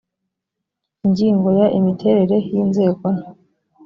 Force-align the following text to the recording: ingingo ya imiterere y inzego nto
ingingo 1.05 1.47
ya 1.59 1.67
imiterere 1.77 2.35
y 2.53 2.57
inzego 2.63 3.05
nto 3.17 3.29